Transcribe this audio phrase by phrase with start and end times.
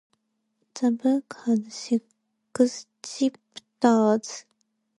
[0.73, 2.03] The book has six
[3.03, 4.45] chapters.